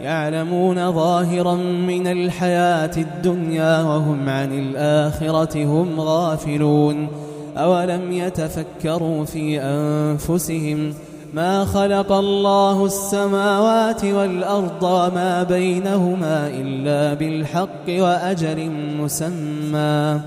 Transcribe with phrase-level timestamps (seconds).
[0.00, 7.08] يعلمون ظاهرا من الحياة الدنيا وهم عن الآخرة هم غافلون
[7.56, 10.94] أولم يتفكروا في أنفسهم
[11.34, 20.20] ما خلق الله السماوات والأرض وما بينهما إلا بالحق وأجر مسمى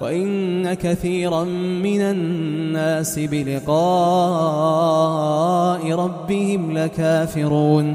[0.00, 1.44] وإن كثيرا
[1.82, 7.94] من الناس بلقاء ربهم لكافرون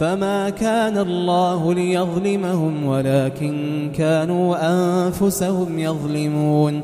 [0.00, 3.54] فما كان الله ليظلمهم ولكن
[3.98, 4.56] كانوا
[5.06, 6.80] أنفسهم يظلمون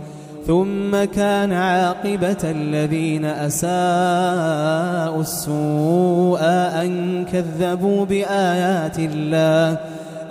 [0.47, 6.39] ثم كان عاقبة الذين أساءوا السوء
[6.83, 9.79] أن كذبوا بآيات الله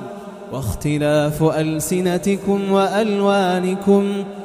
[0.53, 4.05] واختلاف ألسنتكم وألوانكم
[4.41, 4.44] ۖ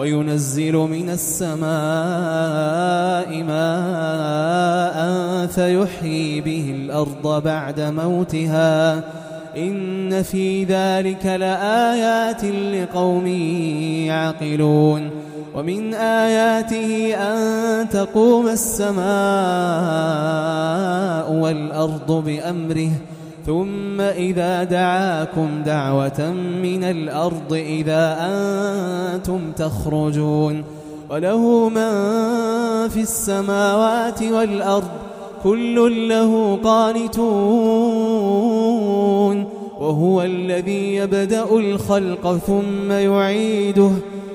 [0.00, 1.60] وينزل من السماء
[3.42, 4.96] ماء
[5.46, 9.04] فيحيي به الأرض بعد موتها
[9.56, 13.26] إن في ذلك لآيات لقوم
[14.06, 15.10] يعقلون
[15.54, 26.32] ومن آياته أن تقوم السماء والأرض بأمره ۖ ثم إذا دعاكم دعوة
[26.62, 30.64] من الأرض إذا أنتم تخرجون
[31.10, 31.92] وله من
[32.88, 34.88] في السماوات والأرض
[35.42, 39.44] كل له قانتون
[39.78, 43.90] وهو الذي يبدأ الخلق ثم يعيده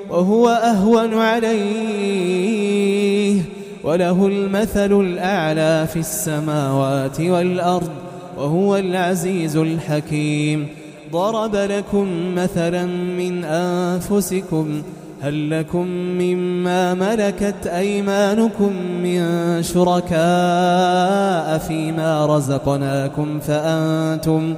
[0.10, 3.42] وهو أهون عليه
[3.84, 7.90] وله المثل الأعلى في السماوات والأرض
[8.38, 10.68] وهو العزيز الحكيم
[11.12, 12.86] ضرب لكم مثلا
[13.18, 14.82] من أنفسكم
[15.22, 15.88] هل لكم
[16.20, 18.72] مما ملكت أيمانكم
[19.04, 19.20] من
[19.64, 24.56] شركاء فيما رزقناكم فأنتم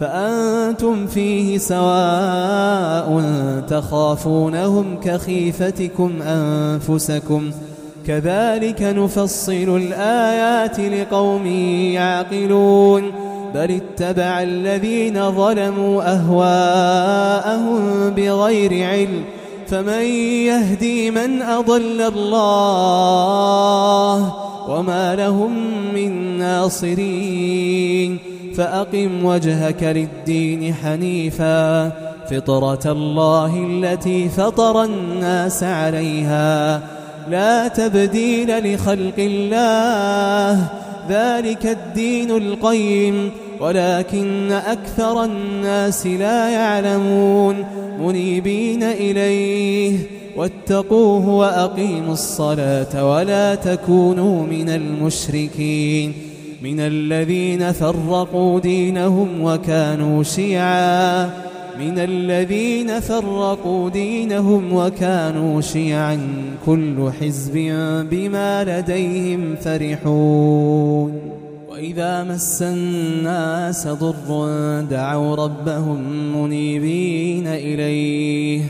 [0.00, 3.22] فأنتم فيه سواء
[3.68, 7.52] تخافونهم كخيفتكم أنفسكم ۖ
[8.06, 11.46] كذلك نفصل الآيات لقوم
[11.96, 13.02] يعقلون
[13.54, 19.24] بل اتبع الذين ظلموا أهواءهم بغير علم
[19.66, 24.32] فمن يهدي من أضل الله
[24.70, 25.52] وما لهم
[25.94, 28.18] من ناصرين
[28.56, 31.90] فأقم وجهك للدين حنيفا
[32.30, 36.82] فطرة الله التي فطر الناس عليها
[37.30, 40.64] لا تبديل لخلق الله
[41.10, 43.30] ذلك الدين القيم
[43.60, 47.64] ولكن أكثر الناس لا يعلمون
[48.00, 49.98] منيبين إليه
[50.36, 56.12] واتقوه وأقيموا الصلاة ولا تكونوا من المشركين
[56.62, 61.30] من الذين فرقوا دينهم وكانوا شيعاً
[61.80, 66.18] من الذين فرقوا دينهم وكانوا شيعا
[66.66, 67.52] كل حزب
[68.10, 71.12] بما لديهم فرحون
[71.70, 74.30] وإذا مس الناس ضر
[74.90, 75.98] دعوا ربهم
[76.36, 78.62] منيبين إليه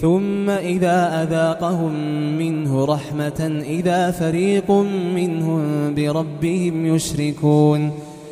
[0.00, 1.92] ثم إذا أذاقهم
[2.38, 4.70] منه رحمة إذا فريق
[5.14, 5.62] منهم
[5.96, 7.90] بربهم يشركون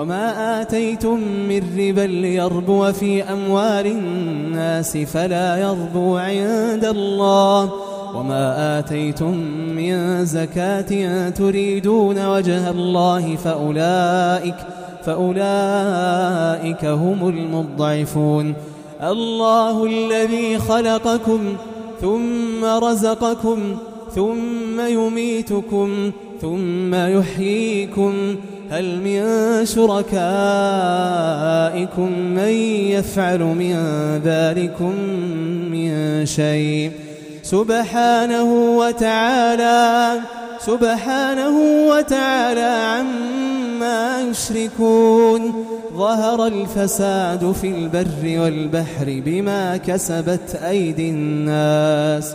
[0.00, 1.14] وما آتيتم
[1.48, 7.70] من ربا ليربو في أموال الناس فلا يربو عند الله
[8.16, 9.36] وما آتيتم
[9.76, 14.54] من زكاة تريدون وجه الله فأولئك
[15.04, 18.54] فأولئك هم المضعفون
[19.02, 21.40] الله الذي خلقكم
[22.00, 23.58] ثم رزقكم
[24.14, 26.10] ثم يميتكم
[26.42, 28.36] ثم يحييكم
[28.70, 29.22] هل من
[29.66, 32.48] شركائكم من
[32.88, 33.74] يفعل من
[34.24, 34.94] ذلكم
[35.70, 36.92] من شيء
[37.42, 40.12] سبحانه وتعالى
[40.66, 45.64] سبحانه وتعالى عما يشركون
[45.96, 52.34] ظهر الفساد في البر والبحر بما كسبت أيدي الناس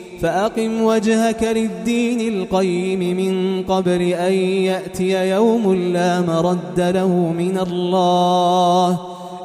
[0.21, 8.97] فأقم وجهك للدين القيم من قبل أن يأتي يوم لا مرد له من الله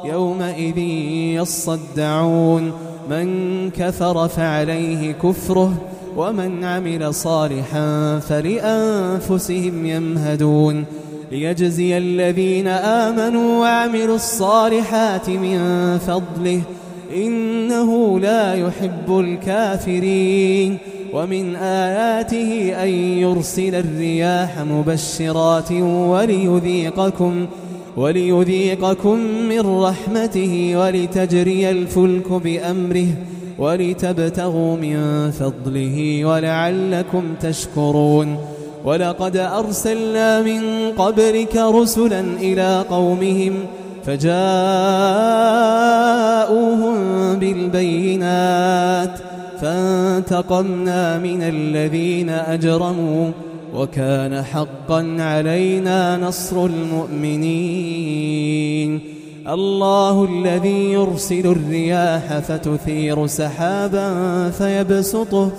[0.05, 0.77] يومئذ
[1.41, 2.71] يصدعون
[3.09, 5.73] من كفر فعليه كفره
[6.17, 10.85] ومن عمل صالحا فلأنفسهم يمهدون
[11.31, 15.59] ليجزي الذين آمنوا وعملوا الصالحات من
[16.07, 16.61] فضله
[17.15, 20.77] إنه لا يحب الكافرين
[21.13, 27.45] ومن آياته أن يرسل الرياح مبشرات وليذيقكم
[27.97, 29.17] وليذيقكم
[29.49, 33.07] من رحمته ولتجري الفلك بأمره
[33.57, 38.37] ولتبتغوا من فضله ولعلكم تشكرون
[38.85, 40.59] ولقد أرسلنا من
[40.97, 43.53] قبلك رسلا إلى قومهم ۖ
[44.07, 46.95] فجاءوهم
[47.39, 49.19] بالبينات
[49.61, 53.29] فانتقمنا من الذين أجرموا
[53.75, 58.99] وكان حقا علينا نصر المؤمنين
[59.49, 64.07] الله الذي يرسل الرياح فتثير سحابا
[64.49, 65.51] فيبسطه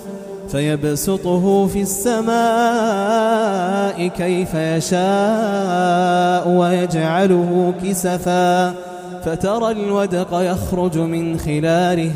[0.51, 8.73] فيبسطه في السماء كيف يشاء ويجعله كسفا
[9.25, 12.11] فترى الودق يخرج من خلاله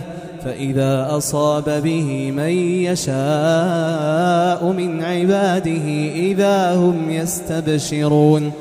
[0.46, 8.52] فإذا أصاب به من يشاء من عباده إذا هم يستبشرون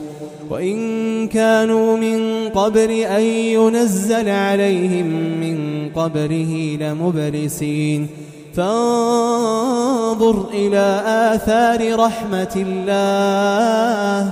[0.51, 5.07] وإن كانوا من قبل أن ينزل عليهم
[5.41, 5.59] من
[5.97, 8.07] قبله لمبلسين
[8.55, 11.01] فانظر إلى
[11.35, 14.31] آثار رحمة الله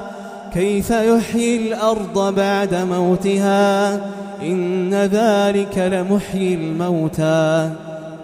[0.54, 3.94] كيف يحيي الأرض بعد موتها
[4.42, 7.70] إن ذلك لمحيي الموتى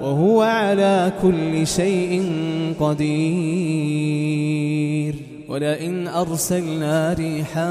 [0.03, 2.33] وهو على كل شيء
[2.81, 5.15] قدير
[5.49, 7.71] ولئن أرسلنا ريحا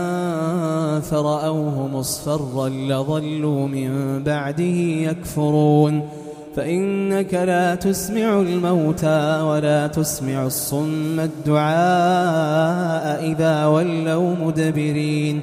[0.99, 6.07] فرأوه مصفرا لظلوا من بعده يكفرون
[6.55, 15.39] فإنك لا تسمع الموتى ولا تسمع الصم الدعاء إذا ولوا مدبرين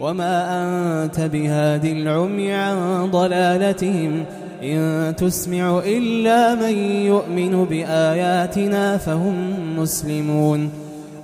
[0.00, 0.62] وما
[1.04, 4.24] أنت بهاد العمي عن ضلالتهم
[4.62, 6.76] إن تسمع إلا من
[7.06, 9.34] يؤمن بآياتنا فهم
[9.78, 10.70] مسلمون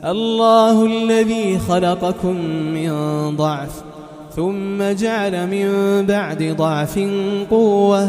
[0.04, 2.36] الله الذي خلقكم
[2.74, 2.92] من
[3.36, 3.82] ضعف
[4.36, 5.70] ثم جعل من
[6.08, 6.98] بعد ضعف
[7.50, 8.08] قوه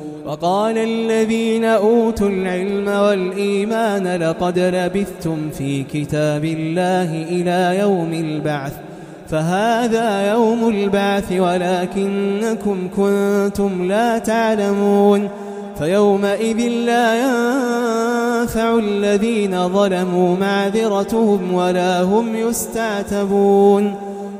[0.25, 8.73] وقال الذين أوتوا العلم والإيمان لقد لبثتم في كتاب الله إلى يوم البعث
[9.29, 15.29] فهذا يوم البعث ولكنكم كنتم لا تعلمون
[15.79, 24.10] فيومئذ لا ينفع الذين ظلموا معذرتهم ولا هم يستعتبون